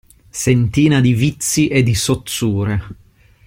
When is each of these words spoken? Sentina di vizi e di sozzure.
Sentina 0.31 0.99
di 0.99 1.13
vizi 1.13 1.67
e 1.67 1.83
di 1.83 1.93
sozzure. 1.93 2.87